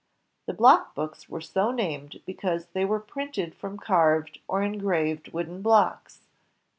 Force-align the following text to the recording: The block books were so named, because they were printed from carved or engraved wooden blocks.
The 0.47 0.53
block 0.55 0.95
books 0.95 1.29
were 1.29 1.41
so 1.41 1.69
named, 1.69 2.21
because 2.25 2.65
they 2.73 2.85
were 2.85 2.99
printed 2.99 3.53
from 3.53 3.77
carved 3.77 4.39
or 4.47 4.63
engraved 4.63 5.31
wooden 5.31 5.61
blocks. 5.61 6.21